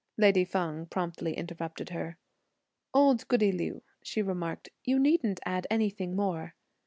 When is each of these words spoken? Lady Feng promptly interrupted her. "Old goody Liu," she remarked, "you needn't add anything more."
Lady 0.17 0.43
Feng 0.43 0.87
promptly 0.87 1.37
interrupted 1.37 1.89
her. 1.91 2.17
"Old 2.91 3.27
goody 3.27 3.51
Liu," 3.51 3.83
she 4.01 4.23
remarked, 4.23 4.69
"you 4.83 4.97
needn't 4.97 5.39
add 5.45 5.67
anything 5.69 6.15
more." 6.15 6.55